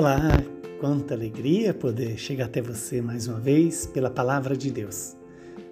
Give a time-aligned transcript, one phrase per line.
[0.00, 0.30] Olá,
[0.80, 5.14] quanta alegria poder chegar até você mais uma vez pela palavra de Deus.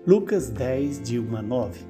[0.07, 1.81] Lucas 10, de 1 a 9.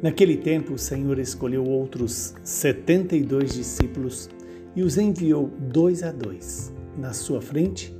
[0.00, 4.30] Naquele tempo, o Senhor escolheu outros 72 discípulos
[4.74, 7.94] e os enviou dois a dois, na sua frente,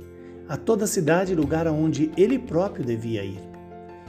[0.49, 3.39] a toda a cidade e lugar aonde ele próprio devia ir.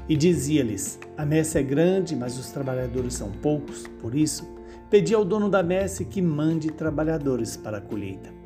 [0.08, 4.48] E dizia-lhes: A messe é grande, mas os trabalhadores são poucos, por isso,
[4.88, 8.45] pedi ao dono da messe que mande trabalhadores para a colheita.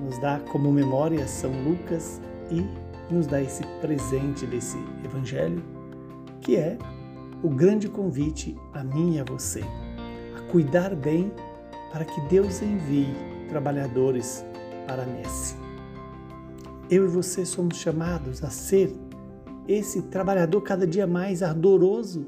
[0.00, 2.64] nos dá como memória São Lucas e
[3.12, 5.62] nos dá esse presente desse evangelho,
[6.40, 6.78] que é
[7.42, 9.62] o grande convite a mim e a você,
[10.36, 11.32] a cuidar bem
[11.92, 13.08] para que Deus envie
[13.48, 14.44] trabalhadores
[14.86, 15.56] para a messe.
[16.90, 18.94] Eu e você somos chamados a ser
[19.68, 22.26] esse trabalhador cada dia mais ardoroso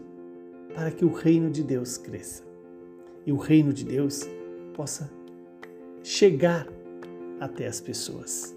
[0.75, 2.43] para que o reino de Deus cresça
[3.27, 4.29] e o reino de Deus
[4.75, 5.11] possa
[6.03, 6.67] chegar
[7.41, 8.55] até as pessoas.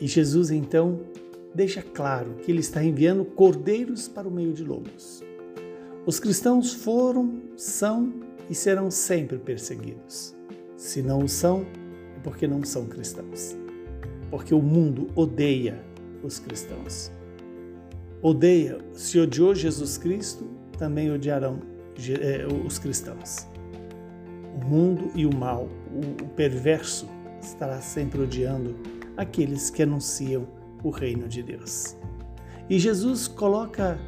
[0.00, 1.00] E Jesus então
[1.54, 5.22] deixa claro que ele está enviando cordeiros para o meio de lobos.
[6.04, 8.12] Os cristãos foram, são
[8.50, 10.34] e serão sempre perseguidos.
[10.76, 11.64] Se não o são,
[12.16, 13.56] é porque não são cristãos.
[14.30, 15.80] Porque o mundo odeia
[16.22, 17.12] os cristãos.
[18.20, 20.44] Odeia, se odiou Jesus Cristo,
[20.78, 21.60] também odiarão
[21.96, 23.46] eh, os cristãos.
[24.60, 25.68] O mundo e o mal,
[26.22, 27.08] o perverso,
[27.46, 28.76] estará sempre odiando
[29.16, 30.46] aqueles que anunciam
[30.82, 31.96] o reino de Deus.
[32.68, 33.98] E Jesus coloca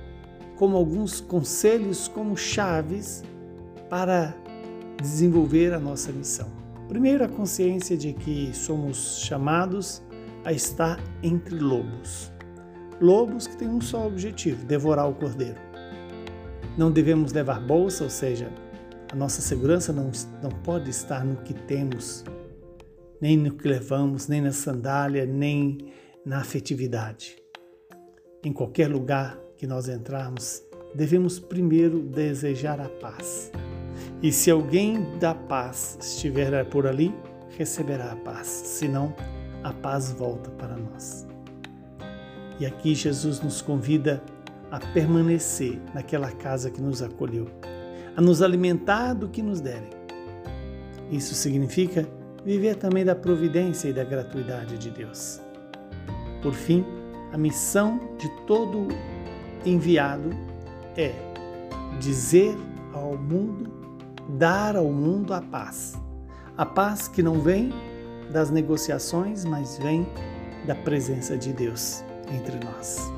[0.57, 3.23] como alguns conselhos, como chaves
[3.91, 4.35] para
[5.01, 6.51] desenvolver a nossa missão.
[6.89, 10.03] Primeiro, a consciência de que somos chamados
[10.45, 12.33] a estar entre lobos.
[13.01, 15.61] Lobos que têm um só objetivo: devorar o cordeiro.
[16.77, 18.51] Não devemos levar bolsa, ou seja,
[19.11, 20.11] a nossa segurança não,
[20.43, 22.25] não pode estar no que temos,
[23.21, 25.93] nem no que levamos, nem na sandália, nem
[26.25, 27.37] na afetividade.
[28.43, 30.63] Em qualquer lugar que nós entrarmos,
[30.95, 33.51] devemos primeiro desejar a paz.
[34.23, 37.15] E se alguém da paz estiver por ali,
[37.57, 39.15] receberá a paz, senão
[39.63, 41.27] a paz volta para nós.
[42.59, 44.23] E aqui Jesus nos convida
[44.71, 47.47] a permanecer naquela casa que nos acolheu,
[48.17, 49.91] a nos alimentar do que nos derem.
[51.11, 52.09] Isso significa
[52.45, 55.41] viver também da providência e da gratuidade de Deus.
[56.43, 56.85] Por fim,
[57.33, 58.89] a missão de todo
[59.65, 60.31] enviado
[60.97, 61.13] é
[61.99, 62.55] dizer
[62.93, 63.71] ao mundo,
[64.39, 65.95] dar ao mundo a paz.
[66.57, 67.73] A paz que não vem
[68.31, 70.07] das negociações, mas vem
[70.67, 73.13] da presença de Deus entre nós.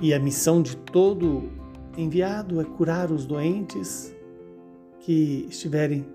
[0.00, 1.50] E a missão de todo
[1.96, 4.14] enviado é curar os doentes
[5.00, 6.06] que estiverem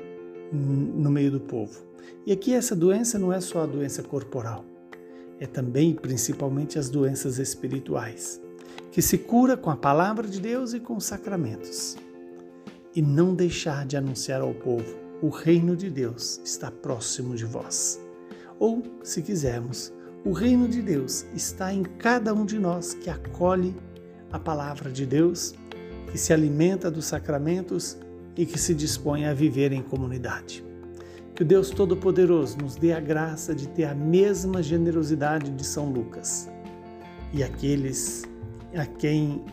[0.53, 1.81] no meio do povo.
[2.25, 4.63] E aqui essa doença não é só a doença corporal,
[5.39, 8.41] é também principalmente as doenças espirituais,
[8.91, 11.97] que se cura com a palavra de Deus e com os sacramentos.
[12.95, 17.99] E não deixar de anunciar ao povo: o reino de Deus está próximo de vós.
[18.59, 19.91] Ou, se quisermos,
[20.23, 23.75] o reino de Deus está em cada um de nós que acolhe
[24.31, 25.53] a palavra de Deus,
[26.11, 27.97] que se alimenta dos sacramentos
[28.35, 30.63] e que se dispõe a viver em comunidade.
[31.35, 35.89] Que o Deus Todo-Poderoso nos dê a graça de ter a mesma generosidade de São
[35.89, 36.49] Lucas
[37.33, 38.23] e aqueles
[38.75, 39.43] a quem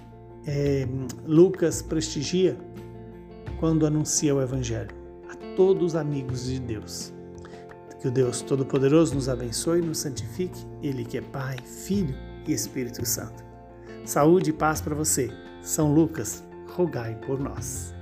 [0.46, 0.86] é,
[1.26, 2.56] Lucas prestigia
[3.58, 4.94] quando anuncia o Evangelho,
[5.30, 7.12] a todos os amigos de Deus.
[8.00, 12.14] Que o Deus Todo-Poderoso nos abençoe e nos santifique, Ele que é Pai, Filho
[12.46, 13.44] e Espírito Santo.
[14.04, 15.30] Saúde e paz para você.
[15.62, 16.42] São Lucas,
[16.74, 17.99] rogai por nós.